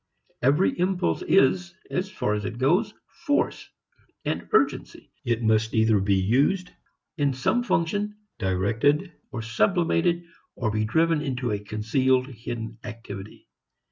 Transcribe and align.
Every 0.41 0.75
impulse 0.79 1.21
is, 1.21 1.75
as 1.91 2.09
far 2.09 2.33
as 2.33 2.43
it 2.43 2.57
goes, 2.57 2.91
force, 3.27 3.69
urgency. 4.25 5.11
It 5.25 5.43
must 5.43 5.75
either 5.75 5.99
be 5.99 6.15
used 6.15 6.71
in 7.19 7.33
some 7.33 7.61
function, 7.61 8.15
direct 8.39 8.83
or 9.31 9.43
sublimated, 9.43 10.23
or 10.55 10.71
be 10.71 10.85
driven 10.85 11.21
into 11.21 11.51
a 11.51 11.59
concealed, 11.59 12.25
hidden 12.29 12.79
activity. 12.83 13.47